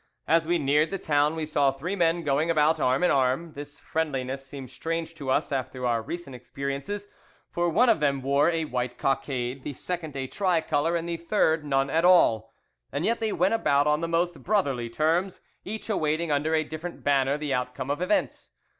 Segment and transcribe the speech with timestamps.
[0.27, 3.79] As we neared the town we saw three men going about arm in arm; this
[3.79, 7.07] friendliness seemed strange to us after our recent experiences,
[7.51, 11.63] for one of them wore a white cockade, the second a tricolour, and the third
[11.63, 12.51] none at all,
[12.91, 17.03] and yet they went about on the most brotherly terms, each awaiting under a different
[17.03, 18.49] banner the outcome of events.